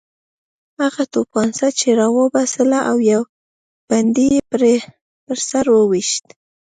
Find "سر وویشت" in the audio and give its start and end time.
5.47-6.25